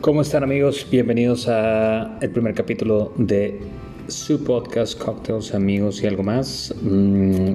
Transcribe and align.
¿Cómo 0.00 0.22
están 0.22 0.42
amigos? 0.42 0.86
Bienvenidos 0.90 1.46
a 1.46 2.16
el 2.22 2.30
primer 2.30 2.54
capítulo 2.54 3.12
de 3.18 3.60
su 4.08 4.42
podcast 4.44 4.98
Cocktails, 4.98 5.54
Amigos 5.54 6.02
y 6.02 6.06
algo 6.06 6.22
más. 6.22 6.74
Mm, 6.80 7.52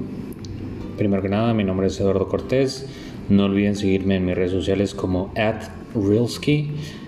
primero 0.96 1.24
que 1.24 1.30
nada, 1.30 1.56
mi 1.56 1.64
nombre 1.64 1.88
es 1.88 2.00
Eduardo 2.00 2.28
Cortés. 2.28 2.86
No 3.30 3.46
olviden 3.46 3.76
seguirme 3.76 4.18
en 4.18 4.28
mis 4.28 4.36
redes 4.36 4.52
sociales 4.52 4.94
como 4.94 5.34
at. 5.36 5.64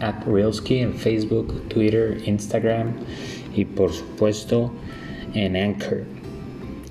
at 0.00 0.26
Realski 0.26 0.78
en 0.78 0.94
Facebook, 0.94 1.68
Twitter, 1.68 2.20
Instagram 2.26 2.94
y 3.54 3.66
por 3.66 3.92
supuesto 3.92 4.72
en 5.34 5.54
Anchor. 5.54 6.19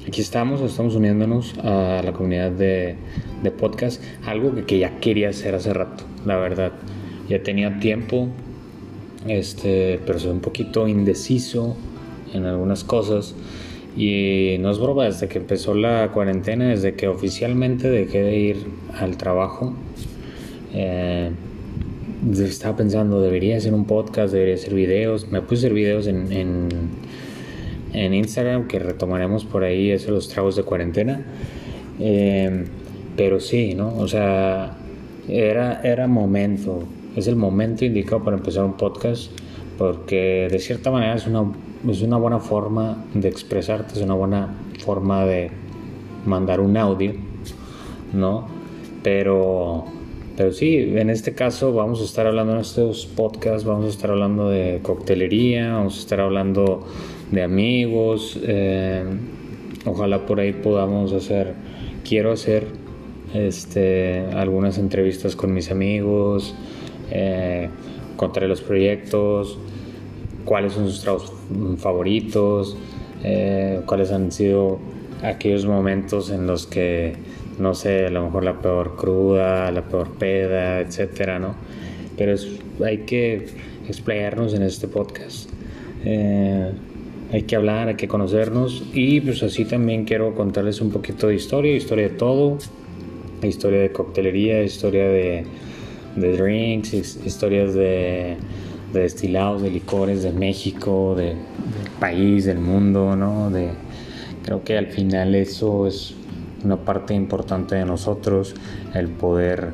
Aquí 0.09 0.21
estamos, 0.21 0.59
estamos 0.61 0.95
uniéndonos 0.95 1.53
a 1.59 2.01
la 2.03 2.13
comunidad 2.13 2.49
de, 2.49 2.95
de 3.43 3.51
podcast, 3.51 4.01
algo 4.25 4.55
que, 4.65 4.79
ya 4.79 4.99
quería 4.99 5.29
hacer 5.29 5.53
hace 5.53 5.71
rato, 5.71 6.03
la 6.25 6.35
verdad. 6.35 6.71
Ya 7.27 7.43
tenía 7.43 7.77
tiempo, 7.77 8.27
este, 9.27 9.99
pero 10.07 10.17
soy 10.17 10.31
un 10.31 10.39
poquito 10.39 10.87
indeciso 10.87 11.77
en 12.33 12.45
algunas 12.45 12.83
cosas. 12.83 13.35
Y 13.95 14.55
no 14.61 14.71
es 14.71 14.79
broma, 14.79 15.05
desde 15.05 15.27
que 15.27 15.37
empezó 15.37 15.75
la 15.75 16.09
cuarentena, 16.11 16.69
desde 16.69 16.95
que 16.95 17.07
oficialmente 17.07 17.87
dejé 17.87 18.23
de 18.23 18.35
ir 18.35 18.57
al 18.99 19.15
trabajo, 19.15 19.75
eh, 20.73 21.29
estaba 22.39 22.77
pensando, 22.77 23.21
debería 23.21 23.57
hacer 23.57 23.75
un 23.75 23.85
podcast, 23.85 24.33
debería 24.33 24.55
hacer 24.55 24.73
videos. 24.73 25.27
Me 25.29 25.41
puse 25.41 25.53
a 25.53 25.59
hacer 25.59 25.73
videos 25.73 26.07
en, 26.07 26.31
en, 26.31 26.69
en 27.93 28.13
Instagram, 28.13 28.67
que 28.67 28.79
retomaremos 28.79 29.45
por 29.45 29.63
ahí, 29.63 29.91
eso, 29.91 30.11
los 30.11 30.29
tragos 30.29 30.55
de 30.55 30.63
cuarentena. 30.63 31.25
Eh, 31.99 32.65
pero 33.15 33.39
sí, 33.39 33.73
¿no? 33.75 33.97
O 33.97 34.07
sea, 34.07 34.77
era, 35.27 35.81
era 35.83 36.07
momento, 36.07 36.83
es 37.15 37.27
el 37.27 37.35
momento 37.35 37.83
indicado 37.85 38.23
para 38.23 38.37
empezar 38.37 38.63
un 38.63 38.77
podcast, 38.77 39.31
porque 39.77 40.47
de 40.49 40.59
cierta 40.59 40.89
manera 40.89 41.15
es 41.15 41.27
una, 41.27 41.51
es 41.89 42.01
una 42.01 42.17
buena 42.17 42.39
forma 42.39 43.03
de 43.13 43.27
expresarte, 43.27 43.95
es 43.95 44.01
una 44.01 44.13
buena 44.13 44.55
forma 44.79 45.25
de 45.25 45.51
mandar 46.25 46.61
un 46.61 46.77
audio, 46.77 47.13
¿no? 48.13 48.47
Pero, 49.03 49.85
pero 50.37 50.51
sí, 50.51 50.77
en 50.77 51.09
este 51.09 51.33
caso 51.33 51.73
vamos 51.73 52.01
a 52.01 52.05
estar 52.05 52.25
hablando 52.25 52.53
en 52.53 52.59
estos 52.59 53.05
podcasts, 53.05 53.65
vamos 53.65 53.85
a 53.85 53.89
estar 53.89 54.11
hablando 54.11 54.49
de 54.49 54.79
coctelería, 54.81 55.73
vamos 55.73 55.97
a 55.97 55.99
estar 55.99 56.21
hablando 56.21 56.87
de 57.31 57.43
amigos, 57.43 58.39
eh, 58.43 59.03
ojalá 59.85 60.25
por 60.25 60.39
ahí 60.39 60.53
podamos 60.53 61.13
hacer, 61.13 61.53
quiero 62.07 62.31
hacer 62.31 62.67
este, 63.33 64.25
algunas 64.33 64.77
entrevistas 64.77 65.35
con 65.35 65.53
mis 65.53 65.71
amigos, 65.71 66.55
eh, 67.11 67.69
contaré 68.15 68.47
los 68.47 68.61
proyectos, 68.61 69.57
cuáles 70.45 70.73
son 70.73 70.87
sus 70.87 71.01
trabajos 71.01 71.33
favoritos, 71.77 72.77
eh, 73.23 73.81
cuáles 73.85 74.11
han 74.11 74.31
sido 74.31 74.79
aquellos 75.23 75.65
momentos 75.65 76.31
en 76.31 76.47
los 76.47 76.65
que, 76.65 77.13
no 77.59 77.75
sé, 77.75 78.07
a 78.07 78.09
lo 78.09 78.23
mejor 78.23 78.43
la 78.43 78.59
peor 78.59 78.95
cruda, 78.95 79.71
la 79.71 79.83
peor 79.83 80.11
peda, 80.17 80.79
etcétera, 80.79 81.39
¿no? 81.39 81.55
Pero 82.17 82.35
hay 82.83 82.99
que 82.99 83.47
explayarnos 83.87 84.53
en 84.53 84.63
este 84.63 84.87
podcast. 84.87 85.49
Eh, 86.05 86.71
hay 87.31 87.43
que 87.43 87.55
hablar, 87.55 87.87
hay 87.89 87.95
que 87.95 88.07
conocernos 88.07 88.83
y 88.93 89.21
pues 89.21 89.43
así 89.43 89.65
también 89.65 90.05
quiero 90.05 90.33
contarles 90.35 90.81
un 90.81 90.91
poquito 90.91 91.27
de 91.27 91.35
historia, 91.35 91.75
historia 91.75 92.09
de 92.09 92.15
todo, 92.15 92.57
historia 93.43 93.79
de 93.79 93.91
coctelería, 93.91 94.63
historia 94.63 95.07
de, 95.07 95.45
drinks, 96.15 96.93
historias 96.93 97.73
de, 97.73 98.37
de, 98.93 98.99
destilados, 98.99 99.61
de 99.61 99.69
licores 99.69 100.23
de 100.23 100.31
México, 100.31 101.13
de, 101.15 101.27
del 101.27 101.91
país, 101.99 102.45
del 102.45 102.59
mundo, 102.59 103.15
¿no? 103.15 103.49
De, 103.49 103.69
creo 104.43 104.63
que 104.63 104.77
al 104.77 104.87
final 104.87 105.35
eso 105.35 105.87
es 105.87 106.15
una 106.63 106.77
parte 106.77 107.13
importante 107.13 107.75
de 107.75 107.85
nosotros, 107.85 108.55
el 108.93 109.07
poder 109.07 109.69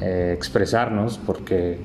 eh, 0.00 0.32
expresarnos, 0.34 1.18
porque, 1.18 1.78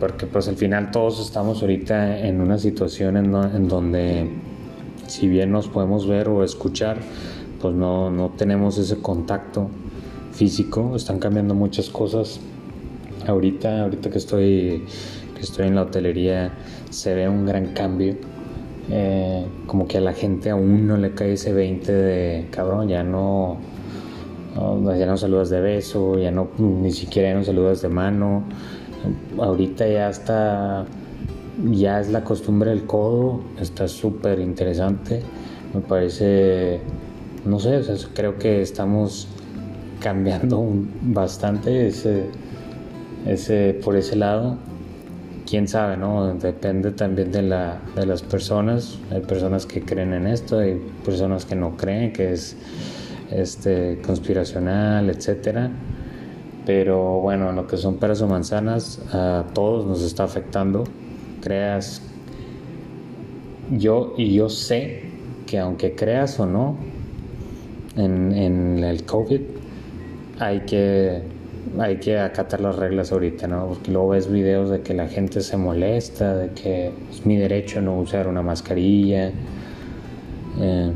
porque 0.00 0.26
pues 0.26 0.48
al 0.48 0.56
final 0.56 0.90
todos 0.90 1.20
estamos 1.20 1.62
ahorita 1.62 2.20
en 2.20 2.40
una 2.40 2.58
situación 2.58 3.16
en, 3.16 3.34
en 3.34 3.68
donde 3.68 4.30
si 5.08 5.28
bien 5.28 5.50
nos 5.50 5.68
podemos 5.68 6.06
ver 6.06 6.28
o 6.28 6.44
escuchar, 6.44 6.98
pues 7.60 7.74
no, 7.74 8.10
no 8.10 8.30
tenemos 8.36 8.78
ese 8.78 8.98
contacto 8.98 9.68
físico, 10.32 10.94
están 10.94 11.18
cambiando 11.18 11.54
muchas 11.54 11.88
cosas. 11.88 12.40
Ahorita, 13.26 13.82
ahorita 13.82 14.10
que 14.10 14.18
estoy, 14.18 14.84
que 15.34 15.40
estoy 15.40 15.66
en 15.66 15.74
la 15.74 15.82
hotelería, 15.82 16.52
se 16.90 17.14
ve 17.14 17.28
un 17.28 17.46
gran 17.46 17.72
cambio. 17.72 18.16
Eh, 18.90 19.44
como 19.66 19.86
que 19.86 19.98
a 19.98 20.00
la 20.00 20.14
gente 20.14 20.48
aún 20.50 20.86
no 20.86 20.96
le 20.96 21.12
cae 21.12 21.32
ese 21.32 21.52
20 21.52 21.92
de 21.92 22.48
cabrón, 22.50 22.88
ya 22.88 23.02
no, 23.02 23.58
ya 24.96 25.04
no 25.04 25.16
saludas 25.18 25.50
de 25.50 25.60
beso, 25.60 26.18
ya 26.18 26.30
no, 26.30 26.48
ni 26.58 26.90
siquiera 26.92 27.34
no 27.34 27.44
saludas 27.44 27.82
de 27.82 27.88
mano. 27.88 28.44
Ahorita 29.38 29.86
ya 29.86 30.10
está, 30.10 30.84
ya 31.70 32.00
es 32.00 32.10
la 32.10 32.24
costumbre 32.24 32.70
del 32.70 32.84
codo, 32.84 33.40
está 33.60 33.88
súper 33.88 34.40
interesante. 34.40 35.22
Me 35.74 35.80
parece, 35.80 36.80
no 37.44 37.58
sé, 37.60 37.82
creo 38.14 38.38
que 38.38 38.62
estamos 38.62 39.28
cambiando 40.00 40.64
bastante 41.02 41.88
ese, 41.88 42.26
ese, 43.26 43.78
por 43.84 43.96
ese 43.96 44.16
lado. 44.16 44.56
Quién 45.48 45.66
sabe, 45.66 45.96
¿no? 45.96 46.34
Depende 46.34 46.90
también 46.90 47.32
de, 47.32 47.42
la, 47.42 47.80
de 47.96 48.04
las 48.04 48.22
personas. 48.22 48.98
Hay 49.10 49.20
personas 49.20 49.64
que 49.64 49.80
creen 49.80 50.12
en 50.12 50.26
esto, 50.26 50.58
hay 50.58 50.80
personas 51.04 51.46
que 51.46 51.54
no 51.56 51.76
creen, 51.76 52.12
que 52.12 52.32
es 52.32 52.56
este, 53.30 54.00
conspiracional, 54.04 55.08
etcétera. 55.08 55.70
Pero 56.68 57.20
bueno, 57.22 57.50
lo 57.52 57.66
que 57.66 57.78
son 57.78 57.96
peras 57.96 58.20
o 58.20 58.26
manzanas, 58.26 59.00
a 59.10 59.46
todos 59.54 59.86
nos 59.86 60.02
está 60.02 60.24
afectando. 60.24 60.84
Creas, 61.40 62.02
yo 63.70 64.12
y 64.18 64.34
yo 64.34 64.50
sé 64.50 65.04
que 65.46 65.58
aunque 65.58 65.94
creas 65.94 66.38
o 66.38 66.44
no 66.44 66.76
en, 67.96 68.32
en 68.32 68.84
el 68.84 69.06
COVID, 69.06 69.40
hay 70.40 70.60
que, 70.66 71.22
hay 71.78 71.96
que 72.00 72.18
acatar 72.18 72.60
las 72.60 72.76
reglas 72.76 73.12
ahorita, 73.12 73.46
¿no? 73.48 73.68
Porque 73.68 73.90
luego 73.90 74.10
ves 74.10 74.30
videos 74.30 74.68
de 74.68 74.82
que 74.82 74.92
la 74.92 75.08
gente 75.08 75.40
se 75.40 75.56
molesta, 75.56 76.36
de 76.36 76.50
que 76.50 76.92
es 77.10 77.24
mi 77.24 77.38
derecho 77.38 77.80
no 77.80 77.98
usar 77.98 78.28
una 78.28 78.42
mascarilla. 78.42 79.32
Eh, 80.60 80.92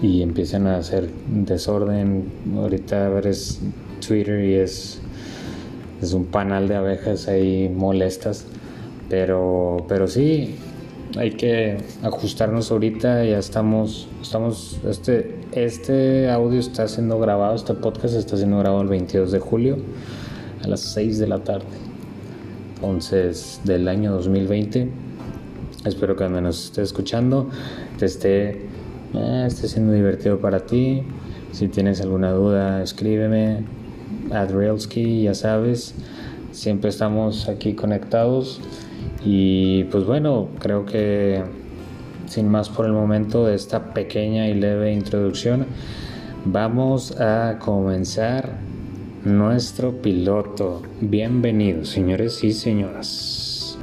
y 0.00 0.22
empiezan 0.22 0.66
a 0.66 0.78
hacer 0.78 1.10
desorden. 1.28 2.32
Ahorita 2.56 3.10
ves 3.10 3.60
Twitter 4.00 4.44
y 4.44 4.54
es, 4.54 5.00
es 6.02 6.12
un 6.12 6.26
panal 6.26 6.68
de 6.68 6.76
abejas 6.76 7.28
ahí 7.28 7.68
molestas. 7.68 8.46
Pero, 9.08 9.84
pero 9.88 10.06
sí, 10.06 10.56
hay 11.18 11.32
que 11.32 11.78
ajustarnos 12.02 12.70
ahorita, 12.70 13.24
ya 13.24 13.38
estamos, 13.38 14.08
estamos, 14.22 14.78
este, 14.88 15.36
este 15.52 16.30
audio 16.30 16.60
está 16.60 16.86
siendo 16.86 17.18
grabado, 17.18 17.56
este 17.56 17.74
podcast 17.74 18.14
está 18.14 18.36
siendo 18.36 18.58
grabado 18.58 18.82
el 18.82 18.88
22 18.88 19.32
de 19.32 19.40
julio 19.40 19.78
a 20.62 20.68
las 20.68 20.80
6 20.80 21.18
de 21.18 21.26
la 21.26 21.40
tarde, 21.40 21.66
entonces 22.76 23.60
del 23.64 23.88
año 23.88 24.12
2020. 24.12 24.88
Espero 25.84 26.14
que 26.14 26.24
al 26.24 26.30
menos 26.30 26.66
esté 26.66 26.82
escuchando, 26.82 27.48
te 27.98 28.04
esté, 28.04 28.66
eh, 29.14 29.44
esté 29.46 29.66
siendo 29.66 29.92
divertido 29.92 30.38
para 30.38 30.60
ti. 30.60 31.02
Si 31.52 31.68
tienes 31.68 32.02
alguna 32.02 32.32
duda, 32.32 32.82
escríbeme. 32.82 33.64
Adrielski, 34.32 35.22
ya 35.24 35.34
sabes, 35.34 35.94
siempre 36.52 36.90
estamos 36.90 37.48
aquí 37.48 37.74
conectados. 37.74 38.60
Y 39.24 39.84
pues 39.84 40.04
bueno, 40.04 40.48
creo 40.58 40.86
que 40.86 41.42
sin 42.26 42.48
más 42.48 42.68
por 42.68 42.86
el 42.86 42.92
momento 42.92 43.44
de 43.44 43.54
esta 43.54 43.92
pequeña 43.92 44.48
y 44.48 44.54
leve 44.54 44.92
introducción, 44.92 45.66
vamos 46.44 47.20
a 47.20 47.58
comenzar 47.58 48.58
nuestro 49.24 50.00
piloto. 50.00 50.82
Bienvenidos, 51.00 51.88
señores 51.88 52.42
y 52.44 52.52
señoras. 52.52 53.78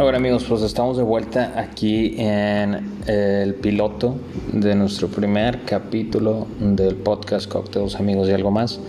Ahora 0.00 0.16
amigos, 0.16 0.46
pues 0.48 0.62
estamos 0.62 0.96
de 0.96 1.02
vuelta 1.02 1.52
aquí 1.56 2.14
en 2.16 3.02
el 3.06 3.54
piloto 3.56 4.16
de 4.50 4.74
nuestro 4.74 5.08
primer 5.08 5.66
capítulo 5.66 6.46
del 6.58 6.96
podcast 6.96 7.46
Cocktails 7.46 7.96
Amigos 7.96 8.26
y 8.30 8.32
algo 8.32 8.50
más. 8.50 8.80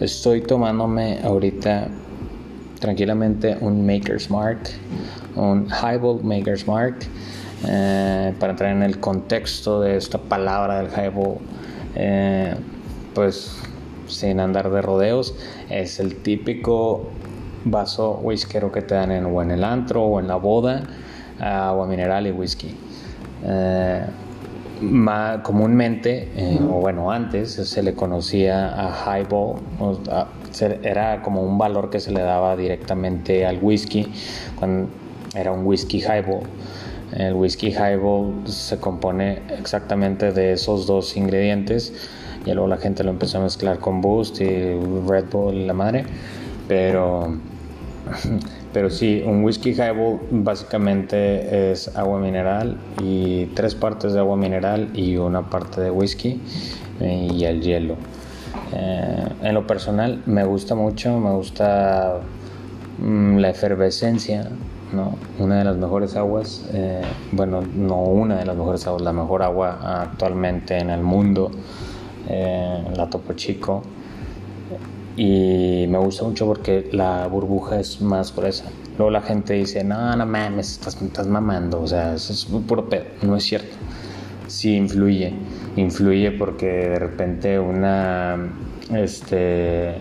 Estoy 0.00 0.40
tomándome 0.40 1.20
ahorita 1.22 1.86
tranquilamente 2.80 3.56
un 3.60 3.86
Maker's 3.86 4.28
Mark, 4.28 4.58
un 5.36 5.68
Highball 5.68 6.24
Maker's 6.24 6.66
Mark. 6.66 6.96
Eh, 7.68 8.34
para 8.40 8.50
entrar 8.50 8.72
en 8.72 8.82
el 8.82 8.98
contexto 8.98 9.80
de 9.82 9.96
esta 9.96 10.18
palabra 10.18 10.82
del 10.82 10.88
highball, 10.88 11.36
eh, 11.94 12.56
pues 13.14 13.56
sin 14.08 14.40
andar 14.40 14.68
de 14.72 14.82
rodeos, 14.82 15.32
es 15.70 16.00
el 16.00 16.16
típico 16.16 17.04
vaso 17.66 18.20
whiskero 18.22 18.72
que 18.72 18.82
te 18.82 18.94
dan 18.94 19.12
en, 19.12 19.26
o 19.26 19.42
en 19.42 19.50
el 19.50 19.64
antro 19.64 20.02
o 20.02 20.20
en 20.20 20.28
la 20.28 20.36
boda, 20.36 20.82
agua 21.38 21.86
mineral 21.86 22.26
y 22.26 22.32
whisky. 22.32 22.74
Eh, 23.44 24.06
comúnmente, 25.42 26.58
o 26.68 26.80
bueno, 26.80 27.10
antes 27.10 27.52
se 27.52 27.82
le 27.82 27.94
conocía 27.94 28.74
a 28.74 29.18
highball, 29.18 29.56
era 30.82 31.22
como 31.22 31.42
un 31.42 31.56
valor 31.56 31.88
que 31.88 31.98
se 31.98 32.10
le 32.10 32.20
daba 32.20 32.56
directamente 32.56 33.46
al 33.46 33.58
whisky, 33.62 34.06
cuando 34.58 34.88
era 35.34 35.52
un 35.52 35.66
whisky 35.66 36.00
highball. 36.00 36.42
El 37.12 37.34
whisky 37.34 37.68
highball 37.68 38.46
se 38.46 38.78
compone 38.78 39.38
exactamente 39.58 40.32
de 40.32 40.52
esos 40.52 40.86
dos 40.86 41.16
ingredientes. 41.16 41.92
Y 42.44 42.52
luego 42.52 42.68
la 42.68 42.76
gente 42.76 43.04
lo 43.04 43.10
empezó 43.10 43.38
a 43.38 43.42
mezclar 43.42 43.78
con 43.78 44.00
Boost 44.00 44.40
y 44.40 44.74
Red 45.08 45.26
Bull 45.30 45.54
y 45.54 45.66
la 45.66 45.72
madre. 45.72 46.04
Pero, 46.68 47.36
pero 48.72 48.90
sí, 48.90 49.22
un 49.24 49.44
whisky 49.44 49.72
highball 49.72 50.20
básicamente 50.30 51.70
es 51.72 51.96
agua 51.96 52.18
mineral 52.18 52.76
y 53.02 53.46
tres 53.46 53.74
partes 53.74 54.12
de 54.12 54.20
agua 54.20 54.36
mineral 54.36 54.90
y 54.94 55.16
una 55.16 55.48
parte 55.50 55.80
de 55.80 55.90
whisky 55.90 56.40
eh, 57.00 57.28
y 57.32 57.44
el 57.44 57.62
hielo. 57.62 57.96
Eh, 58.72 59.28
en 59.42 59.54
lo 59.54 59.66
personal 59.66 60.22
me 60.26 60.44
gusta 60.44 60.74
mucho, 60.74 61.18
me 61.18 61.30
gusta 61.32 62.20
mm, 62.98 63.38
la 63.38 63.50
efervescencia 63.50 64.50
¿no? 64.92 65.16
Una 65.40 65.58
de 65.58 65.64
las 65.64 65.76
mejores 65.76 66.14
aguas, 66.14 66.64
eh, 66.72 67.02
bueno, 67.32 67.60
no 67.60 68.02
una 68.02 68.38
de 68.38 68.46
las 68.46 68.56
mejores 68.56 68.86
aguas, 68.86 69.02
la 69.02 69.12
mejor 69.12 69.42
agua 69.42 70.02
actualmente 70.02 70.78
en 70.78 70.90
el 70.90 71.02
mundo, 71.02 71.50
la 72.28 73.10
Topo 73.10 73.32
Chico. 73.32 73.82
Y 75.16 75.86
me 75.88 75.98
gusta 75.98 76.24
mucho 76.24 76.46
porque 76.46 76.88
la 76.92 77.26
burbuja 77.26 77.80
es 77.80 78.02
más 78.02 78.34
gruesa. 78.36 78.64
Luego 78.98 79.10
la 79.10 79.22
gente 79.22 79.54
dice, 79.54 79.82
no, 79.82 80.14
no 80.14 80.26
mames, 80.26 80.72
estás, 80.72 81.00
estás 81.00 81.26
mamando, 81.26 81.80
o 81.80 81.86
sea, 81.86 82.14
eso 82.14 82.32
es 82.32 82.44
puro 82.44 82.88
pedo. 82.88 83.04
No 83.22 83.36
es 83.36 83.44
cierto. 83.44 83.74
Sí 84.46 84.76
influye, 84.76 85.32
influye 85.76 86.32
porque 86.32 86.66
de 86.66 86.98
repente 86.98 87.58
una, 87.58 88.36
este, 88.94 89.94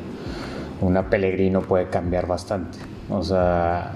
una 0.81 1.09
Pellegrino 1.09 1.61
puede 1.61 1.89
cambiar 1.89 2.27
bastante. 2.27 2.77
O 3.09 3.23
sea, 3.23 3.93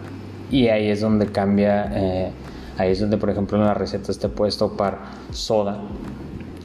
y 0.50 0.68
ahí 0.68 0.90
es 0.90 1.02
donde 1.02 1.28
cambia, 1.28 1.92
eh, 1.94 2.32
ahí 2.78 2.92
es 2.92 3.00
donde 3.00 3.18
por 3.18 3.30
ejemplo 3.30 3.58
en 3.58 3.66
las 3.66 3.78
recetas 3.78 4.18
te 4.20 4.30
puedes 4.30 4.58
topar 4.58 5.00
soda 5.32 5.80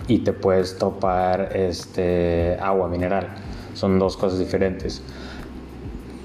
y 0.09 0.19
te 0.19 0.33
puedes 0.33 0.79
topar 0.79 1.57
este, 1.57 2.57
agua 2.61 2.89
mineral. 2.89 3.29
Son 3.75 3.99
dos 3.99 4.17
cosas 4.17 4.39
diferentes. 4.39 5.03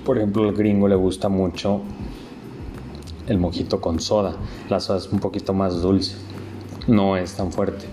Por 0.05 0.17
ejemplo, 0.17 0.43
al 0.43 0.55
gringo 0.55 0.87
le 0.87 0.95
gusta 0.95 1.29
mucho 1.29 1.81
el 3.27 3.37
mojito 3.37 3.79
con 3.79 3.99
soda. 3.99 4.35
La 4.69 4.79
soda 4.79 4.97
es 4.97 5.07
un 5.07 5.19
poquito 5.19 5.53
más 5.53 5.81
dulce, 5.81 6.15
no 6.87 7.17
es 7.17 7.35
tan 7.35 7.51
fuerte. 7.51 7.85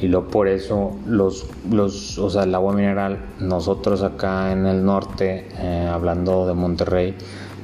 Y 0.00 0.08
lo 0.08 0.28
por 0.28 0.48
eso 0.48 0.96
los, 1.06 1.46
los, 1.70 2.18
o 2.18 2.28
sea, 2.28 2.42
el 2.42 2.54
agua 2.54 2.74
mineral, 2.74 3.24
nosotros 3.40 4.02
acá 4.02 4.52
en 4.52 4.66
el 4.66 4.84
norte, 4.84 5.48
eh, 5.56 5.88
hablando 5.90 6.46
de 6.46 6.54
Monterrey, 6.54 7.14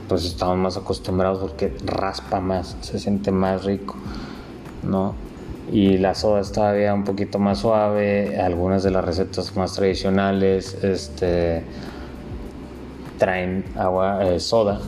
pues 0.08 0.24
estamos 0.24 0.56
más 0.56 0.76
acostumbrados 0.76 1.38
porque 1.38 1.76
raspa 1.84 2.40
más, 2.40 2.76
se 2.80 2.98
siente 2.98 3.30
más 3.30 3.64
rico, 3.64 3.96
¿no? 4.82 5.14
Y 5.72 5.98
la 5.98 6.14
soda 6.14 6.40
está 6.40 6.62
todavía 6.62 6.92
un 6.92 7.04
poquito 7.04 7.38
más 7.38 7.60
suave, 7.60 8.38
algunas 8.40 8.82
de 8.82 8.90
las 8.90 9.04
recetas 9.04 9.56
más 9.56 9.74
tradicionales 9.74 10.82
este, 10.82 11.62
traen 13.18 13.64
agua, 13.76 14.24
eh, 14.24 14.40
soda 14.40 14.80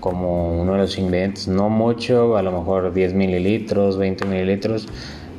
como 0.00 0.60
uno 0.60 0.72
de 0.72 0.78
los 0.78 0.98
ingredientes, 0.98 1.46
no 1.48 1.68
mucho, 1.68 2.36
a 2.36 2.42
lo 2.42 2.50
mejor 2.50 2.92
10 2.92 3.14
mililitros, 3.14 3.98
20 3.98 4.24
mililitros, 4.24 4.88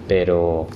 pero 0.07 0.67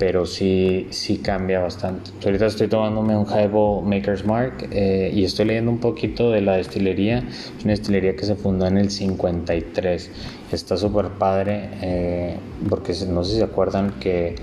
pero 0.00 0.24
sí, 0.24 0.86
sí 0.88 1.18
cambia 1.18 1.60
bastante. 1.60 2.10
Ahorita 2.24 2.46
estoy 2.46 2.68
tomándome 2.68 3.14
un 3.14 3.26
Highball 3.26 3.84
Maker's 3.84 4.24
Mark 4.24 4.66
eh, 4.70 5.12
y 5.12 5.24
estoy 5.24 5.44
leyendo 5.44 5.70
un 5.70 5.78
poquito 5.78 6.30
de 6.30 6.40
la 6.40 6.56
destilería. 6.56 7.18
Es 7.18 7.64
una 7.64 7.72
destilería 7.72 8.16
que 8.16 8.24
se 8.24 8.34
fundó 8.34 8.66
en 8.66 8.78
el 8.78 8.90
53. 8.90 10.10
Está 10.52 10.78
súper 10.78 11.08
padre 11.08 11.68
eh, 11.82 12.36
porque 12.70 12.94
no 13.10 13.24
sé 13.24 13.32
si 13.32 13.38
se 13.40 13.44
acuerdan 13.44 13.92
que 14.00 14.36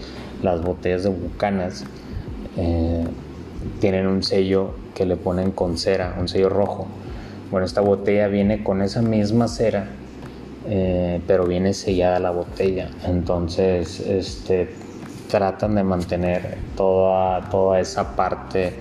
las 0.43 0.61
botellas 0.61 1.01
de 1.01 1.09
Bucanas 1.09 1.85
eh, 2.55 3.05
tienen 3.79 4.05
un 4.05 4.21
sello 4.21 4.75
que 4.93 5.07
le 5.07 5.15
ponen 5.15 5.49
con 5.49 5.79
cera, 5.79 6.17
un 6.19 6.27
sello 6.27 6.49
rojo. 6.49 6.85
Bueno, 7.49 7.65
esta 7.65 7.81
botella 7.81 8.27
viene 8.27 8.63
con 8.63 8.83
esa 8.83 9.01
misma 9.01 9.47
cera, 9.47 9.89
pero 11.25 11.47
viene 11.47 11.73
sellada 11.73 12.19
la 12.19 12.31
botella. 12.31 12.89
Entonces, 13.05 14.01
este 14.01 14.67
tratan 15.29 15.75
de 15.75 15.83
mantener 15.83 16.57
toda, 16.75 17.49
toda 17.49 17.79
esa 17.79 18.15
parte 18.15 18.73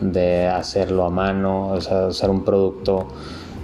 de 0.00 0.48
hacerlo 0.48 1.04
a 1.04 1.10
mano, 1.10 1.68
o 1.68 1.80
sea, 1.80 2.06
hacer 2.08 2.30
un 2.30 2.44
producto 2.44 3.08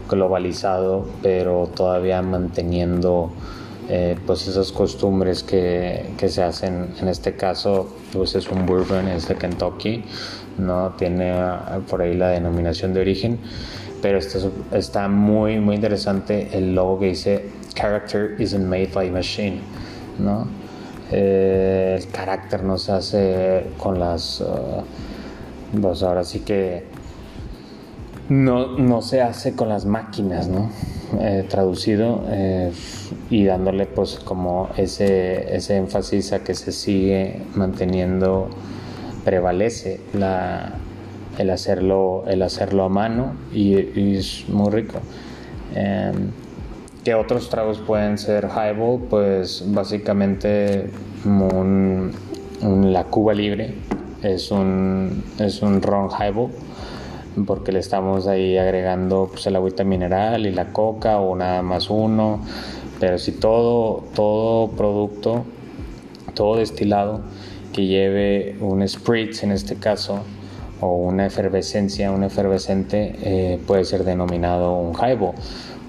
globalizado, 0.08 1.06
pero 1.22 1.68
todavía 1.74 2.22
manteniendo 2.22 3.30
eh, 3.88 4.16
pues 4.26 4.46
esas 4.46 4.70
costumbres 4.72 5.42
que, 5.42 6.10
que, 6.16 6.28
se 6.28 6.42
hacen. 6.42 6.94
En 7.00 7.08
este 7.08 7.34
caso, 7.34 7.88
pues 8.12 8.34
es 8.34 8.48
un 8.48 8.66
bourbon, 8.66 9.08
es 9.08 9.28
de 9.28 9.34
Kentucky, 9.34 10.04
no 10.58 10.94
tiene 10.98 11.32
ah, 11.32 11.80
por 11.88 12.02
ahí 12.02 12.14
la 12.14 12.28
denominación 12.28 12.92
de 12.92 13.00
origen, 13.00 13.38
pero 14.02 14.18
está, 14.18 14.38
está 14.72 15.08
muy 15.08 15.58
muy 15.58 15.76
interesante 15.76 16.48
el 16.52 16.74
logo 16.74 17.00
que 17.00 17.06
dice 17.06 17.50
Character 17.74 18.36
isn't 18.38 18.64
made 18.64 18.90
by 18.94 19.10
machine, 19.10 19.60
¿no? 20.18 20.46
Eh, 21.10 21.98
el 21.98 22.08
carácter 22.10 22.64
no 22.64 22.78
se 22.78 22.92
hace 22.92 23.66
con 23.78 23.98
las... 23.98 24.40
Uh, 24.40 24.82
pues 25.80 26.02
ahora 26.02 26.24
sí 26.24 26.40
que 26.40 26.84
no, 28.28 28.78
no, 28.78 29.02
se 29.02 29.22
hace 29.22 29.54
con 29.54 29.68
las 29.68 29.84
máquinas, 29.84 30.48
¿no? 30.48 30.70
Eh, 31.20 31.46
traducido 31.48 32.24
eh, 32.28 32.70
y 33.30 33.44
dándole 33.46 33.86
pues 33.86 34.16
como 34.16 34.68
ese, 34.76 35.56
ese 35.56 35.76
énfasis 35.76 36.34
a 36.34 36.44
que 36.44 36.54
se 36.54 36.70
sigue 36.70 37.40
manteniendo, 37.54 38.50
prevalece 39.24 40.00
la, 40.12 40.74
el, 41.38 41.48
hacerlo, 41.48 42.24
el 42.26 42.42
hacerlo 42.42 42.84
a 42.84 42.88
mano 42.90 43.32
y, 43.54 44.16
es 44.16 44.48
muy 44.48 44.70
rico. 44.70 44.98
Em, 45.74 46.30
¿Qué 47.04 47.14
otros 47.14 47.48
tragos 47.48 47.78
pueden 47.78 48.18
ser 48.18 48.48
highball? 48.48 49.00
Pues 49.08 49.64
básicamente 49.66 50.90
un, 51.24 52.12
la 52.92 53.04
Cuba 53.04 53.34
Libre 53.34 53.74
es 54.22 54.50
un, 54.50 55.22
es 55.38 55.62
un 55.62 55.80
ron 55.82 56.08
highball 56.10 56.50
porque 57.46 57.72
le 57.72 57.78
estamos 57.78 58.26
ahí 58.26 58.56
agregando 58.56 59.28
pues, 59.30 59.46
el 59.46 59.56
agüita 59.56 59.84
mineral 59.84 60.46
y 60.46 60.50
la 60.50 60.72
coca 60.72 61.18
o 61.18 61.36
nada 61.36 61.62
más 61.62 61.90
uno. 61.90 62.40
Pero 63.00 63.18
si 63.18 63.32
todo, 63.32 64.04
todo 64.14 64.70
producto, 64.72 65.44
todo 66.34 66.56
destilado 66.56 67.20
que 67.72 67.86
lleve 67.86 68.56
un 68.60 68.86
spritz 68.86 69.44
en 69.44 69.52
este 69.52 69.76
caso, 69.76 70.20
o 70.80 70.94
una 70.94 71.26
efervescencia, 71.26 72.10
un 72.10 72.24
efervescente, 72.24 73.14
eh, 73.22 73.60
puede 73.66 73.84
ser 73.84 74.04
denominado 74.04 74.76
un 74.76 74.94
highball 74.94 75.34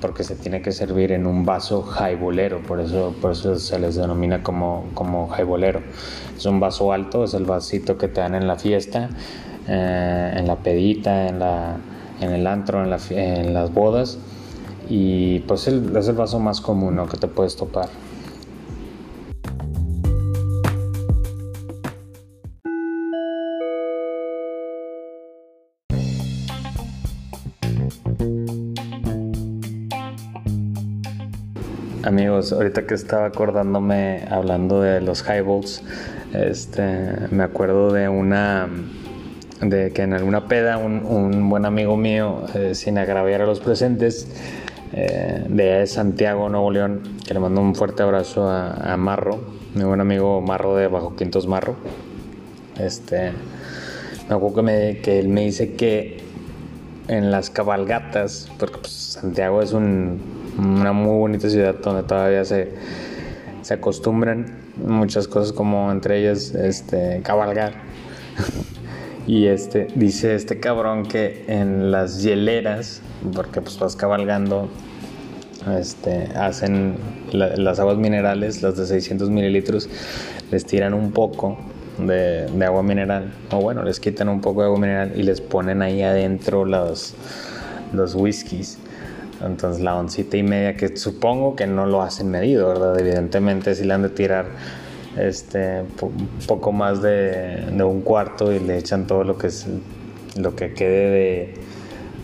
porque 0.01 0.23
se 0.23 0.35
tiene 0.35 0.61
que 0.61 0.71
servir 0.71 1.11
en 1.11 1.25
un 1.25 1.45
vaso 1.45 1.85
highbolero, 1.99 2.61
por 2.61 2.79
eso, 2.79 3.15
por 3.21 3.31
eso 3.31 3.55
se 3.57 3.79
les 3.79 3.95
denomina 3.95 4.43
como, 4.43 4.85
como 4.93 5.29
highbolero. 5.37 5.81
Es 6.37 6.45
un 6.45 6.59
vaso 6.59 6.91
alto, 6.93 7.23
es 7.23 7.33
el 7.33 7.45
vasito 7.45 7.97
que 7.97 8.07
te 8.07 8.21
dan 8.21 8.35
en 8.35 8.47
la 8.47 8.55
fiesta, 8.55 9.09
eh, 9.67 10.33
en 10.35 10.47
la 10.47 10.57
pedita, 10.57 11.27
en, 11.27 11.39
la, 11.39 11.77
en 12.21 12.31
el 12.31 12.47
antro, 12.47 12.83
en, 12.83 12.89
la, 12.89 12.99
en 13.11 13.53
las 13.53 13.73
bodas, 13.73 14.17
y 14.89 15.39
pues 15.39 15.67
es 15.67 16.07
el 16.07 16.15
vaso 16.15 16.39
más 16.39 16.61
común 16.61 16.99
que 17.09 17.17
te 17.17 17.27
puedes 17.27 17.55
topar. 17.55 17.89
Amigos, 32.03 32.53
ahorita 32.53 32.87
que 32.87 32.93
estaba 32.93 33.25
acordándome 33.25 34.25
hablando 34.31 34.81
de 34.81 35.01
los 35.01 35.21
highballs, 35.27 35.83
este, 36.33 37.27
me 37.29 37.43
acuerdo 37.43 37.91
de 37.91 38.07
una 38.07 38.69
de 39.59 39.91
que 39.91 40.03
en 40.03 40.13
alguna 40.13 40.47
peda 40.47 40.77
un, 40.77 41.49
buen 41.49 41.65
amigo 41.65 41.97
mío, 41.97 42.45
eh, 42.55 42.73
sin 42.73 42.97
agraviar 42.97 43.41
a 43.41 43.45
los 43.45 43.59
presentes, 43.59 44.29
eh, 44.93 45.43
de 45.49 45.85
Santiago, 45.87 46.47
Nuevo 46.47 46.71
León, 46.71 47.01
que 47.27 47.33
le 47.33 47.41
mando 47.41 47.59
un 47.59 47.75
fuerte 47.75 48.01
abrazo 48.01 48.49
a, 48.49 48.95
Marro, 48.95 49.41
mi 49.75 49.83
buen 49.83 49.99
amigo 49.99 50.39
Marro 50.39 50.77
de 50.77 50.87
Bajo 50.87 51.17
Quintos 51.17 51.47
Marro. 51.47 51.75
Este, 52.79 53.33
me 54.29 54.35
acuerdo 54.35 54.55
que, 54.55 54.61
me, 54.61 54.97
que 54.99 55.19
él 55.19 55.27
me 55.27 55.41
dice 55.41 55.73
que 55.73 56.23
en 57.09 57.29
las 57.29 57.49
cabalgatas, 57.49 58.49
porque 58.57 58.77
pues, 58.77 58.93
Santiago 58.93 59.61
es 59.61 59.73
una 60.59 60.93
muy 60.93 61.17
bonita 61.17 61.49
ciudad 61.49 61.75
donde 61.75 62.03
todavía 62.03 62.43
se, 62.45 62.71
se 63.61 63.73
acostumbran 63.73 64.45
muchas 64.77 65.27
cosas 65.27 65.53
como 65.53 65.91
entre 65.91 66.19
ellas 66.19 66.53
este, 66.55 67.21
cabalgar. 67.23 67.73
y 69.27 69.47
este, 69.47 69.87
dice 69.95 70.35
este 70.35 70.59
cabrón 70.59 71.05
que 71.05 71.45
en 71.47 71.91
las 71.91 72.23
hieleras, 72.23 73.01
porque 73.33 73.61
pues 73.61 73.77
vas 73.79 73.95
cabalgando, 73.95 74.69
este, 75.77 76.29
hacen 76.35 76.95
las 77.31 77.79
aguas 77.79 77.97
minerales, 77.97 78.61
las 78.61 78.77
de 78.77 78.85
600 78.85 79.29
mililitros, 79.29 79.89
les 80.51 80.65
tiran 80.65 80.93
un 80.93 81.11
poco 81.11 81.57
de, 81.99 82.47
agua 82.65 82.81
mineral, 82.81 83.33
o 83.51 83.61
bueno, 83.61 83.83
les 83.83 83.99
quitan 83.99 84.29
un 84.29 84.41
poco 84.41 84.61
de 84.61 84.67
agua 84.67 84.79
mineral 84.79 85.13
y 85.15 85.23
les 85.23 85.41
ponen 85.41 85.81
ahí 85.81 86.01
adentro 86.01 86.65
los, 86.65 87.13
los 87.93 88.15
whiskies. 88.15 88.77
Entonces 89.41 89.81
la 89.81 89.95
oncita 89.95 90.37
y 90.37 90.43
media, 90.43 90.75
que 90.75 90.97
supongo 90.97 91.55
que 91.55 91.65
no 91.65 91.85
lo 91.85 92.01
hacen 92.01 92.29
medido, 92.29 92.67
¿verdad? 92.67 92.99
Evidentemente 92.99 93.73
si 93.75 93.85
le 93.85 93.93
han 93.93 94.01
de 94.01 94.09
tirar 94.09 94.47
este 95.17 95.81
un 96.01 96.27
poco 96.47 96.71
más 96.71 97.01
de, 97.01 97.65
un 97.83 98.01
cuarto 98.01 98.51
y 98.51 98.59
le 98.59 98.77
echan 98.77 99.07
todo 99.07 99.23
lo 99.23 99.37
que 99.37 99.47
es 99.47 99.65
lo 100.35 100.55
que 100.55 100.73
quede 100.73 101.53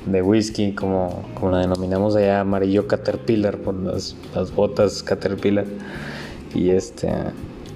de, 0.05 0.21
whisky, 0.21 0.73
como, 0.73 1.23
como 1.33 1.51
lo 1.51 1.57
denominamos 1.57 2.15
allá 2.15 2.41
amarillo 2.41 2.87
caterpillar 2.87 3.57
por 3.57 3.73
las, 3.75 4.15
botas 4.55 5.01
caterpillar. 5.01 5.65
Y 6.53 6.69
este 6.69 7.09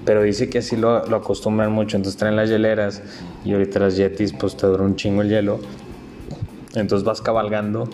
pero 0.04 0.22
dice 0.22 0.48
que 0.48 0.58
así 0.58 0.76
lo, 0.76 1.06
lo, 1.06 1.16
acostumbran 1.16 1.70
mucho, 1.70 1.96
entonces 1.96 2.18
traen 2.18 2.34
las 2.34 2.48
hieleras 2.48 3.02
y 3.44 3.52
ahorita 3.52 3.80
las 3.80 3.96
Yetis 3.96 4.32
pues 4.32 4.56
te 4.56 4.66
dura 4.66 4.82
un 4.82 4.96
chingo 4.96 5.20
el 5.20 5.28
hielo, 5.28 5.60
entonces 6.74 7.04
vas 7.04 7.20
cabalgando 7.20 7.88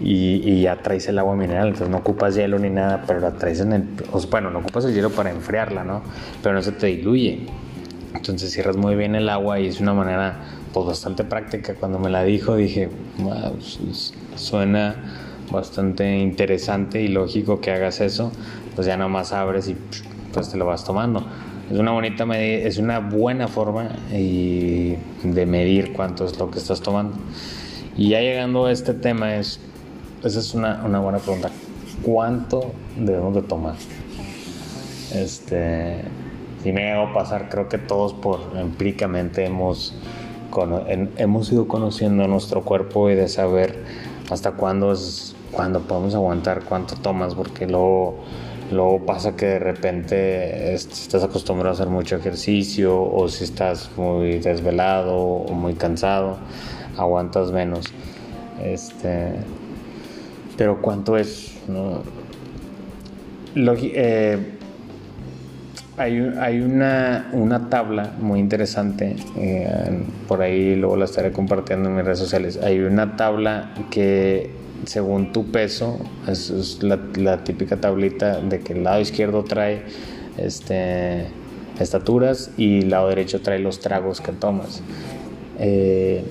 y, 0.00 0.60
ya 0.62 0.82
traes 0.82 1.08
el 1.08 1.18
agua 1.18 1.34
mineral, 1.36 1.68
entonces 1.68 1.88
no 1.88 1.98
ocupas 1.98 2.34
hielo 2.34 2.58
ni 2.58 2.70
nada, 2.70 3.04
pero 3.06 3.20
la 3.20 3.32
traes 3.32 3.60
en 3.60 3.72
el... 3.72 3.84
bueno, 4.30 4.50
no 4.50 4.58
ocupas 4.58 4.84
el 4.84 4.94
hielo 4.94 5.10
para 5.10 5.30
enfriarla, 5.30 5.84
¿no? 5.84 6.02
Pero 6.42 6.54
no 6.54 6.62
se 6.62 6.72
te 6.72 6.86
diluye. 6.86 7.46
Entonces 8.14 8.52
cierras 8.52 8.76
muy 8.76 8.96
bien 8.96 9.14
el 9.14 9.28
agua 9.28 9.60
y 9.60 9.66
es 9.66 9.80
una 9.80 9.92
manera 9.92 10.36
pues 10.72 10.86
bastante 10.86 11.24
práctica. 11.24 11.74
Cuando 11.74 11.98
me 11.98 12.10
la 12.10 12.24
dijo 12.24 12.56
dije, 12.56 12.88
suena 14.34 14.96
bastante 15.50 16.18
interesante 16.18 17.02
y 17.02 17.08
lógico 17.08 17.60
que 17.60 17.72
hagas 17.72 18.00
eso. 18.00 18.32
Pues 18.74 18.86
ya 18.86 18.96
nada 18.96 19.08
más 19.08 19.32
abres 19.32 19.68
y 19.68 19.76
pues 20.32 20.50
te 20.50 20.56
lo 20.56 20.66
vas 20.66 20.84
tomando. 20.84 21.26
Es 21.70 21.78
una 21.78 21.92
bonita 21.92 22.24
es 22.36 22.78
una 22.78 23.00
buena 23.00 23.48
forma 23.48 23.90
de 24.10 25.46
medir 25.46 25.92
cuánto 25.92 26.24
es 26.24 26.38
lo 26.38 26.50
que 26.50 26.58
estás 26.58 26.80
tomando. 26.80 27.16
Y 27.96 28.10
ya 28.10 28.20
llegando 28.20 28.66
a 28.66 28.72
este 28.72 28.92
tema 28.92 29.36
es 29.36 29.60
esa 30.22 30.40
es 30.40 30.54
una, 30.54 30.82
buena 31.00 31.18
pregunta. 31.18 31.50
¿Cuánto 32.02 32.72
debemos 32.96 33.34
de 33.34 33.42
tomar? 33.42 33.74
Este, 35.14 36.02
si 36.62 36.72
me 36.72 36.92
hago 36.92 37.12
pasar, 37.12 37.48
creo 37.48 37.68
que 37.68 37.78
todos 37.78 38.12
por 38.12 38.40
empíricamente 38.56 39.44
hemos, 39.44 39.94
hemos 41.16 41.52
ido 41.52 41.68
conociendo 41.68 42.26
nuestro 42.28 42.62
cuerpo 42.62 43.10
y 43.10 43.14
de 43.14 43.28
saber 43.28 43.84
hasta 44.30 44.52
cuándo 44.52 44.92
es 44.92 45.36
cuando 45.52 45.80
podemos 45.80 46.14
aguantar, 46.14 46.64
cuánto 46.64 46.96
tomas, 46.96 47.34
porque 47.34 47.66
luego, 47.66 48.16
luego 48.70 49.06
pasa 49.06 49.36
que 49.36 49.46
de 49.46 49.58
repente 49.58 50.74
estás 50.74 51.22
acostumbrado 51.22 51.70
a 51.70 51.74
hacer 51.74 51.88
mucho 51.88 52.16
ejercicio 52.16 53.02
o 53.02 53.28
si 53.28 53.44
estás 53.44 53.90
muy 53.96 54.38
desvelado 54.38 55.16
o 55.16 55.52
muy 55.52 55.74
cansado, 55.74 56.36
aguantas 56.98 57.52
menos. 57.52 57.86
Este, 58.62 59.34
pero 60.56 60.80
cuánto 60.80 61.16
es, 61.16 61.58
eh, 63.56 64.38
hay, 65.96 66.18
hay 66.38 66.60
una, 66.60 67.30
una, 67.32 67.68
tabla 67.70 68.12
muy 68.18 68.40
interesante, 68.40 69.16
eh, 69.36 70.02
por 70.28 70.42
ahí 70.42 70.76
luego 70.76 70.96
la 70.96 71.06
estaré 71.06 71.32
compartiendo 71.32 71.88
en 71.88 71.96
mis 71.96 72.04
redes 72.04 72.18
sociales. 72.18 72.58
Hay 72.62 72.80
una 72.80 73.16
tabla 73.16 73.74
que 73.90 74.50
según 74.84 75.32
tu 75.32 75.50
peso, 75.50 75.98
es, 76.28 76.82
la, 76.82 77.44
típica 77.44 77.78
tablita 77.78 78.40
de 78.40 78.60
que 78.60 78.74
el 78.74 78.84
lado 78.84 79.00
izquierdo 79.00 79.44
trae 79.44 79.82
este, 80.36 81.26
estaturas 81.78 82.50
y 82.56 82.80
el 82.80 82.90
lado 82.90 83.08
derecho 83.08 83.40
trae 83.40 83.58
los 83.58 83.80
tragos 83.80 84.20
que 84.20 84.32
tomas. 84.32 84.82
Eh, 85.58 86.24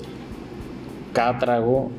cada 1.12 1.38
trago 1.38 1.90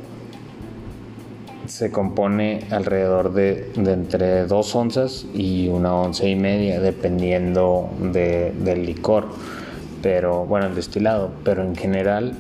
se 1.68 1.92
compone 1.92 2.66
alrededor 2.72 3.34
de, 3.34 3.72
entre 3.76 4.46
dos 4.46 4.74
onzas 4.76 5.26
y 5.34 5.68
una 5.68 5.94
onza 5.94 6.26
y 6.26 6.36
media, 6.36 6.80
dependiendo 6.80 7.90
del 8.00 8.86
licor, 8.86 9.28
pero 10.02 10.46
bueno, 10.46 10.68
el 10.68 10.76
destilado, 10.76 11.32
pero 11.44 11.64
en 11.64 11.76
general 11.76 12.34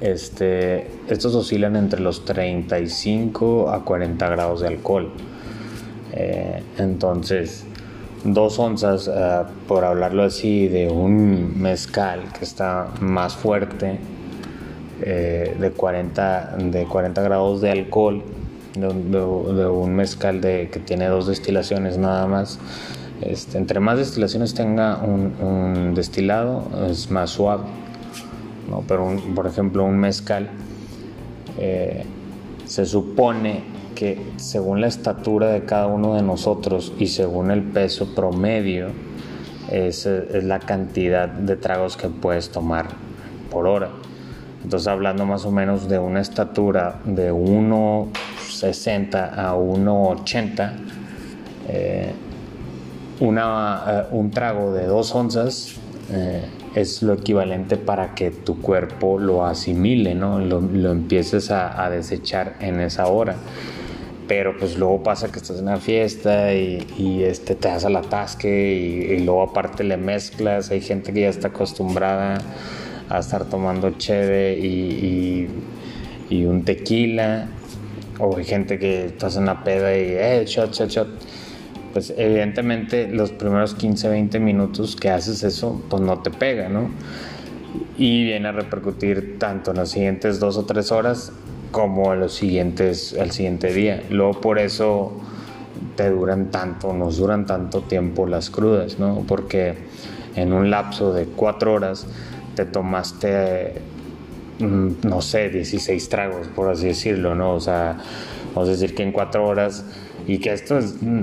este, 0.00 0.86
estos 1.08 1.34
oscilan 1.34 1.76
entre 1.76 2.00
los 2.00 2.24
35 2.24 3.70
a 3.70 3.84
40 3.84 4.28
grados 4.28 4.60
de 4.60 4.68
alcohol. 4.68 5.10
Eh, 6.12 6.62
entonces, 6.78 7.64
dos 8.24 8.58
onzas, 8.58 9.08
eh, 9.08 9.42
por 9.66 9.84
hablarlo 9.84 10.22
así, 10.24 10.68
de 10.68 10.88
un 10.88 11.60
mezcal 11.60 12.20
que 12.38 12.44
está 12.44 12.88
más 13.00 13.34
fuerte, 13.34 13.98
eh, 15.02 15.56
de, 15.58 15.70
40, 15.70 16.56
de 16.70 16.84
40 16.84 17.22
grados 17.22 17.60
de 17.60 17.70
alcohol, 17.70 18.22
de, 18.76 18.86
un 19.66 19.94
mezcal 19.94 20.40
de, 20.40 20.68
que 20.70 20.78
tiene 20.80 21.06
dos 21.06 21.26
destilaciones 21.26 21.98
nada 21.98 22.26
más. 22.26 22.58
Este, 23.20 23.58
entre 23.58 23.80
más 23.80 23.98
destilaciones 23.98 24.54
tenga 24.54 24.98
un, 24.98 25.94
destilado, 25.94 26.64
es 26.88 27.10
más 27.10 27.30
suave. 27.30 27.64
¿no? 28.70 28.84
Pero, 28.86 29.16
por 29.34 29.46
ejemplo, 29.46 29.84
un 29.84 29.98
mezcal 29.98 30.48
eh, 31.58 32.04
se 32.64 32.86
supone 32.86 33.62
que 33.94 34.20
según 34.36 34.80
la 34.80 34.88
estatura 34.88 35.48
de 35.48 35.64
cada 35.64 35.86
uno 35.86 36.14
de 36.14 36.22
nosotros 36.22 36.92
y 36.98 37.06
según 37.06 37.50
el 37.50 37.62
peso 37.62 38.14
promedio, 38.14 38.88
es, 39.70 40.06
es 40.06 40.44
la 40.44 40.58
cantidad 40.58 41.28
de 41.28 41.56
tragos 41.56 41.96
que 41.96 42.08
puedes 42.08 42.50
tomar 42.50 42.88
por 43.50 43.66
hora. 43.66 43.90
Entonces 44.64 44.88
hablando 44.88 45.24
más 45.26 45.44
o 45.44 45.52
menos 45.52 45.88
de 45.88 45.98
una 45.98 46.22
estatura 46.22 47.00
de 47.04 47.30
1,60 47.30 49.34
a 49.36 49.54
1,80, 49.54 50.72
eh, 51.68 52.14
eh, 53.20 54.02
un 54.10 54.30
trago 54.30 54.72
de 54.72 54.86
2 54.86 55.14
onzas 55.14 55.74
eh, 56.10 56.46
es 56.74 57.02
lo 57.02 57.12
equivalente 57.12 57.76
para 57.76 58.14
que 58.14 58.30
tu 58.30 58.62
cuerpo 58.62 59.18
lo 59.18 59.44
asimile, 59.44 60.14
¿no? 60.14 60.38
lo, 60.38 60.62
empieces 60.90 61.50
a, 61.50 61.90
desechar 61.90 62.54
en 62.60 62.80
esa 62.80 63.06
hora. 63.06 63.36
Pero 64.26 64.56
pues 64.56 64.78
luego 64.78 65.02
pasa 65.02 65.30
que 65.30 65.38
estás 65.38 65.58
en 65.58 65.64
una 65.64 65.76
fiesta 65.76 66.54
y, 66.54 67.22
este, 67.22 67.54
te 67.54 67.68
das 67.68 67.84
al 67.84 67.96
atasque 67.96 68.74
y, 68.74 69.12
y 69.12 69.20
luego 69.20 69.42
aparte 69.42 69.84
le 69.84 69.98
mezclas, 69.98 70.70
hay 70.70 70.80
gente 70.80 71.12
que 71.12 71.20
ya 71.20 71.28
está 71.28 71.48
acostumbrada 71.48 72.38
a 73.08 73.18
estar 73.18 73.44
tomando 73.44 73.90
cheve 73.98 74.58
y, 74.58 75.48
y, 76.30 76.44
un 76.44 76.64
tequila, 76.64 77.46
o 78.18 78.36
hay 78.36 78.44
gente 78.44 78.78
que 78.78 79.06
estás 79.06 79.36
en 79.36 79.46
la 79.46 79.62
peda 79.62 79.96
y, 79.96 80.02
eh, 80.08 80.44
shot, 80.46 80.72
shot, 80.72 80.88
shot. 80.88 81.08
Pues 81.92 82.12
evidentemente 82.16 83.08
los 83.08 83.30
primeros 83.30 83.74
15, 83.74 84.08
20 84.08 84.40
minutos 84.40 84.96
que 84.96 85.10
haces 85.10 85.44
eso, 85.44 85.80
pues 85.88 86.02
no 86.02 86.18
te 86.20 86.30
pega, 86.30 86.68
¿no? 86.68 86.90
Y 87.96 88.24
viene 88.24 88.48
a 88.48 88.52
repercutir 88.52 89.38
tanto 89.38 89.70
en 89.70 89.76
las 89.76 89.90
siguientes 89.90 90.40
dos 90.40 90.56
o 90.56 90.64
tres 90.64 90.90
horas 90.90 91.32
como 91.70 92.12
en 92.12 92.20
los 92.20 92.34
siguientes, 92.34 93.16
al 93.20 93.30
siguiente 93.30 93.72
día. 93.72 94.02
Luego 94.10 94.40
por 94.40 94.58
eso 94.58 95.12
te 95.96 96.10
duran 96.10 96.50
tanto, 96.50 96.92
nos 96.92 97.18
duran 97.18 97.46
tanto 97.46 97.82
tiempo 97.82 98.26
las 98.26 98.50
crudas, 98.50 98.98
¿no? 98.98 99.24
Porque 99.26 99.74
en 100.36 100.52
un 100.52 100.70
lapso 100.70 101.12
de 101.12 101.26
cuatro 101.26 101.74
horas 101.74 102.06
te 102.54 102.64
tomaste, 102.64 103.74
mm, 104.58 105.06
no 105.08 105.20
sé, 105.20 105.50
16 105.50 106.08
tragos, 106.08 106.48
por 106.48 106.70
así 106.70 106.86
decirlo, 106.86 107.34
¿no? 107.34 107.54
O 107.54 107.60
sea, 107.60 107.98
vamos 108.54 108.68
a 108.68 108.72
decir 108.72 108.94
que 108.94 109.02
en 109.02 109.12
cuatro 109.12 109.46
horas, 109.46 109.84
y 110.26 110.38
que 110.38 110.52
esto 110.52 110.78
es 110.78 111.02
mm, 111.02 111.22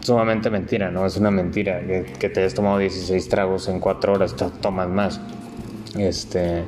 sumamente 0.00 0.50
mentira, 0.50 0.90
¿no? 0.90 1.06
Es 1.06 1.16
una 1.16 1.30
mentira 1.30 1.80
que, 2.18 2.28
te 2.28 2.40
hayas 2.40 2.54
tomado 2.54 2.78
16 2.78 3.28
tragos 3.28 3.68
en 3.68 3.80
cuatro 3.80 4.12
horas, 4.12 4.36
te 4.36 4.44
tomas 4.60 4.88
más. 4.88 5.20
Este, 5.98 6.64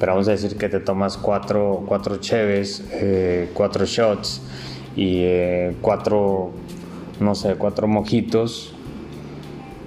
pero 0.00 0.12
vamos 0.12 0.28
a 0.28 0.32
decir 0.32 0.56
que 0.56 0.68
te 0.68 0.80
tomas 0.80 1.16
cuatro, 1.16 1.84
cuatro 1.86 2.16
cheves, 2.16 2.84
eh, 2.92 3.50
cuatro 3.54 3.84
shots 3.86 4.42
y 4.96 5.20
eh, 5.22 5.76
cuatro, 5.80 6.50
no 7.20 7.34
sé, 7.34 7.54
cuatro 7.54 7.86
mojitos, 7.86 8.74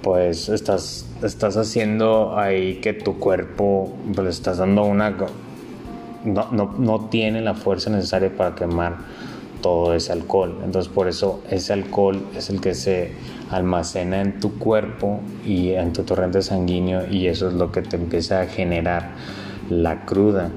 pues 0.02 0.48
estás, 0.48 1.06
estás 1.22 1.56
haciendo 1.56 2.38
ahí 2.38 2.76
que 2.76 2.92
tu 2.92 3.18
cuerpo, 3.18 3.92
pues 4.14 4.24
le 4.24 4.30
estás 4.30 4.58
dando 4.58 4.84
una... 4.84 5.16
No, 6.24 6.48
no, 6.52 6.74
no 6.78 7.08
tiene 7.08 7.40
la 7.40 7.54
fuerza 7.54 7.88
necesaria 7.88 8.34
para 8.36 8.54
quemar 8.54 8.98
todo 9.62 9.94
ese 9.94 10.12
alcohol. 10.12 10.58
Entonces 10.64 10.92
por 10.92 11.08
eso 11.08 11.42
ese 11.50 11.72
alcohol 11.72 12.22
es 12.36 12.50
el 12.50 12.60
que 12.60 12.74
se 12.74 13.12
almacena 13.50 14.20
en 14.20 14.40
tu 14.40 14.58
cuerpo 14.58 15.20
y 15.46 15.70
en 15.70 15.92
tu 15.92 16.02
torrente 16.02 16.42
sanguíneo 16.42 17.10
y 17.10 17.26
eso 17.26 17.48
es 17.48 17.54
lo 17.54 17.72
que 17.72 17.82
te 17.82 17.96
empieza 17.96 18.40
a 18.40 18.46
generar 18.46 19.10
la 19.68 20.04
cruda. 20.04 20.50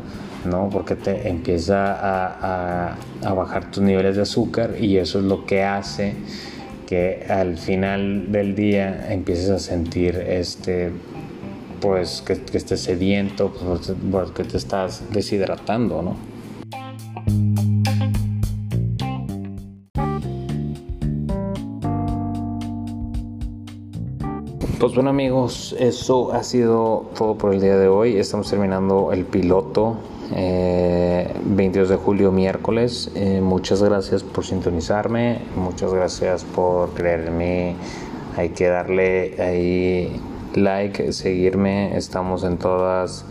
¿no? 0.46 0.70
Porque 0.70 0.96
te 0.96 1.30
empieza 1.30 1.94
a, 1.94 2.98
a, 3.24 3.34
bajar 3.34 3.72
tus 3.72 3.82
niveles 3.82 4.18
de 4.18 4.24
azúcar 4.24 4.76
y 4.78 4.98
eso 4.98 5.20
es 5.20 5.26
lo 5.26 5.46
que 5.46 5.64
hace 5.64 6.16
que 6.86 7.26
al 7.30 7.58
final 7.58 8.32
del 8.32 8.56
día 8.56 9.12
empieces 9.12 9.50
a 9.50 9.60
sentir 9.60 10.16
este 10.16 10.92
pues 11.84 12.22
que, 12.22 12.34
estés 12.58 12.80
sediento, 12.80 13.52
pues, 13.52 14.32
que 14.32 14.46
te 14.46 14.56
estás 14.56 15.04
deshidratando, 15.12 16.02
¿no? 16.02 16.16
Pues 24.80 24.96
bueno 24.96 25.10
amigos, 25.10 25.76
eso 25.78 26.34
ha 26.34 26.44
sido 26.44 27.10
todo 27.18 27.38
por 27.38 27.54
el 27.54 27.60
día 27.60 27.78
de 27.78 27.88
hoy. 27.88 28.18
Estamos 28.18 28.50
terminando 28.50 29.12
el 29.12 29.26
piloto 29.26 29.98
22 30.32 31.88
eh, 31.90 31.92
de 31.92 31.98
julio 31.98 32.32
miércoles. 32.32 33.12
Eh, 33.16 33.42
muchas 33.42 33.84
gracias 33.84 34.24
por 34.24 34.46
sintonizarme, 34.46 35.40
muchas 35.56 35.94
gracias 35.94 36.44
por 36.44 36.94
creerme. 36.94 37.76
Hay 38.36 38.50
que 38.50 38.68
darle 38.68 39.42
ahí 39.42 40.20
like, 40.56 41.14
seguirme. 41.14 41.96
Estamos 41.98 42.44
en 42.44 42.58
todas 42.58 43.26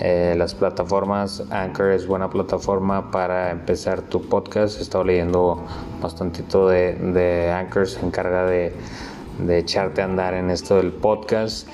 eh, 0.00 0.34
las 0.36 0.54
plataformas. 0.54 1.42
Anchor 1.50 1.90
es 1.92 2.06
buena 2.06 2.30
plataforma 2.30 3.10
para 3.10 3.50
empezar 3.50 4.02
tu 4.02 4.22
podcast. 4.22 4.78
He 4.78 4.82
estado 4.82 5.04
leyendo 5.04 5.64
bastantito 6.00 6.68
de, 6.68 6.94
de 6.94 7.50
Anchor, 7.50 7.88
se 7.88 8.04
encarga 8.04 8.46
de 8.46 8.72
de 9.38 9.58
echarte 9.58 10.02
a 10.02 10.04
andar 10.04 10.34
en 10.34 10.50
esto 10.50 10.76
del 10.76 10.92
podcast. 10.92 11.68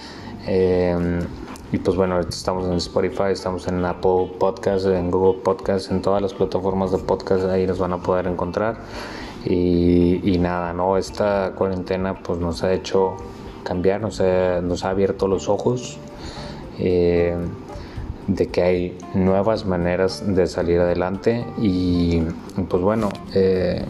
Eh, 1.73 1.76
y 1.76 1.79
pues 1.79 1.97
bueno, 1.97 2.21
estamos 2.21 2.67
en 2.67 2.75
Spotify, 2.75 3.33
estamos 3.33 3.67
en 3.67 3.85
Apple 3.85 4.33
Podcast, 4.38 4.87
en 4.87 5.11
Google 5.11 5.41
Podcast, 5.43 5.91
en 5.91 6.02
todas 6.02 6.23
las 6.23 6.35
plataformas 6.35 6.93
de 6.93 6.99
podcast, 6.99 7.45
ahí 7.47 7.67
nos 7.67 7.79
van 7.79 7.93
a 7.93 7.99
poder 7.99 8.26
encontrar. 8.26 8.76
Y, 9.45 10.38
nada, 10.38 10.73
¿no? 10.73 10.97
Esta 10.97 11.52
cuarentena 11.57 12.23
pues 12.23 12.38
nos 12.38 12.62
ha 12.62 12.73
hecho 12.73 13.17
cambiar, 13.64 14.00
nos 14.00 14.21
ha, 14.21 14.61
nos 14.61 14.85
ha 14.85 14.91
abierto 14.91 15.26
los 15.26 15.49
ojos 15.49 15.99
eh, 16.79 17.37
de 18.29 18.47
que 18.49 18.62
hay 18.62 18.99
nuevas 19.14 19.67
maneras 19.67 20.23
de 20.26 20.47
salir 20.47 20.79
adelante 20.79 21.45
y 21.59 22.23
pues 22.69 22.83
bueno, 22.83 23.09
eh, 23.35 23.85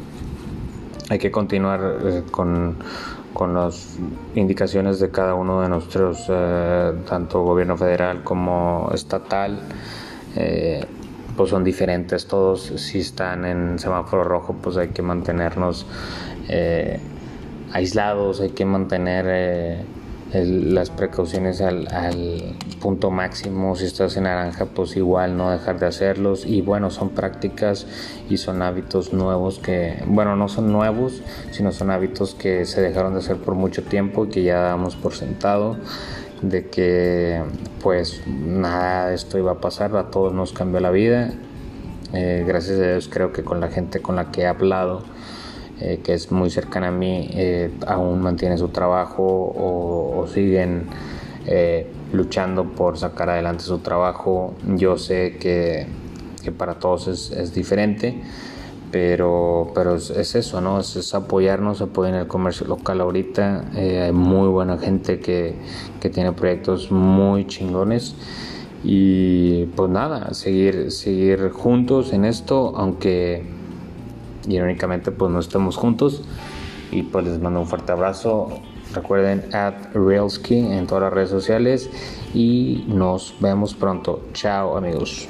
hay 1.10 1.18
que 1.18 1.30
continuar 1.30 2.24
con 2.30 2.76
con 3.32 3.54
las 3.54 3.98
indicaciones 4.34 5.00
de 5.00 5.10
cada 5.10 5.34
uno 5.34 5.62
de 5.62 5.68
nuestros, 5.68 6.26
eh, 6.28 6.92
tanto 7.08 7.42
gobierno 7.42 7.76
federal 7.76 8.22
como 8.22 8.90
estatal, 8.94 9.60
eh, 10.36 10.84
pues 11.36 11.50
son 11.50 11.64
diferentes. 11.64 12.26
Todos 12.26 12.72
si 12.76 12.98
están 12.98 13.44
en 13.44 13.78
semáforo 13.78 14.24
rojo, 14.24 14.56
pues 14.60 14.76
hay 14.76 14.88
que 14.88 15.02
mantenernos 15.02 15.86
eh, 16.48 17.00
aislados, 17.72 18.40
hay 18.40 18.50
que 18.50 18.64
mantener 18.64 19.84
las 20.32 20.90
precauciones 20.90 21.60
al, 21.60 22.56
punto 22.80 23.10
máximo. 23.10 23.76
Si 23.76 23.84
estás 23.84 24.16
en 24.16 24.24
naranja, 24.24 24.66
pues 24.66 24.96
igual 24.96 25.36
no 25.36 25.50
dejar 25.50 25.78
de 25.78 25.86
hacerlos. 25.86 26.46
Y 26.46 26.62
bueno, 26.62 26.90
son 26.90 27.10
prácticas 27.10 27.86
y 28.28 28.38
son 28.38 28.62
hábitos 28.62 29.12
nuevos 29.12 29.58
que, 29.58 30.02
bueno, 30.06 30.34
no 30.36 30.48
son 30.48 30.72
nuevos, 30.72 31.22
sino 31.52 31.70
son 31.70 31.90
hábitos 31.90 32.34
que 32.34 32.64
se 32.64 32.80
dejaron 32.80 33.12
de 33.12 33.20
hacer 33.20 33.36
por 33.36 33.54
mucho 33.54 33.84
tiempo 33.84 34.24
y 34.24 34.28
que 34.28 34.42
ya 34.42 34.60
damos 34.60 34.96
por 34.96 35.14
sentado 35.14 35.76
de 36.42 36.68
que 36.68 37.40
pues 37.80 38.22
nada 38.26 39.14
esto 39.14 39.38
iba 39.38 39.52
a 39.52 39.60
pasar, 39.60 39.96
a 39.96 40.10
todos 40.10 40.32
nos 40.32 40.52
cambió 40.52 40.80
la 40.80 40.90
vida. 40.90 41.32
Eh, 42.12 42.44
gracias 42.46 42.78
a 42.78 42.82
Dios 42.82 43.08
creo 43.08 43.32
que 43.32 43.42
con 43.42 43.60
la 43.60 43.68
gente 43.68 44.02
con 44.02 44.16
la 44.16 44.30
que 44.30 44.42
he 44.42 44.46
hablado, 44.46 45.02
eh, 45.84 45.98
que 46.00 46.14
es 46.14 46.30
muy 46.30 46.48
cercana 46.48 46.88
a 46.88 46.90
mí, 46.92 47.28
eh, 47.32 47.68
aún 47.88 48.22
mantiene 48.22 48.56
su 48.56 48.68
trabajo 48.68 49.24
o, 49.24 50.28
siguen 50.32 50.84
eh, 51.44 51.88
luchando 52.12 52.66
por 52.66 52.96
sacar 52.98 53.30
adelante 53.30 53.64
su 53.64 53.78
trabajo. 53.78 54.54
Yo 54.76 54.96
sé 54.96 55.38
que, 55.40 55.88
que 56.44 56.52
para 56.52 56.74
todos 56.74 57.08
es, 57.08 57.32
es, 57.32 57.52
diferente, 57.52 58.22
pero, 58.92 59.72
pero 59.74 59.96
es, 59.96 60.10
eso, 60.36 60.60
¿no? 60.60 60.78
Es, 60.78 61.14
apoyarnos, 61.14 61.80
apoyar 61.80 62.14
en 62.14 62.20
el 62.20 62.26
comercio 62.28 62.68
local 62.68 63.00
ahorita. 63.00 63.64
hay 63.74 64.12
muy 64.12 64.46
buena 64.50 64.78
gente 64.78 65.18
que, 65.18 65.56
que 66.00 66.10
tiene 66.10 66.30
proyectos 66.30 66.92
muy 66.92 67.48
chingones 67.48 68.14
y 68.84 69.64
pues 69.74 69.90
nada, 69.90 70.32
seguir, 70.32 70.92
seguir 70.92 71.50
juntos 71.50 72.12
en 72.12 72.24
esto, 72.24 72.72
aunque 72.76 73.61
irónicamente 74.48 75.10
pues 75.10 75.30
no 75.30 75.40
estemos 75.40 75.76
juntos. 75.76 76.22
Y 76.90 77.02
pues 77.04 77.26
les 77.26 77.40
mando 77.40 77.60
un 77.60 77.66
fuerte 77.66 77.92
abrazo. 77.92 78.48
Recuerden 78.94 79.54
at 79.54 79.94
Realski 79.94 80.58
en 80.58 80.86
todas 80.86 81.04
las 81.04 81.12
redes 81.12 81.30
sociales. 81.30 81.90
Y 82.34 82.84
nos 82.88 83.34
vemos 83.40 83.74
pronto. 83.74 84.20
Chao 84.32 84.76
amigos 84.76 85.28